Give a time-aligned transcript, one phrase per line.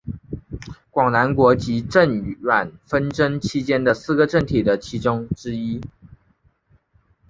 [0.89, 5.79] 广南国及郑阮纷争期间的四个政体的其中之一。